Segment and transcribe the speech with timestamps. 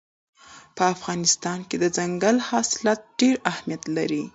[0.75, 4.23] په افغانستان کې دځنګل حاصلات ډېر اهمیت لري.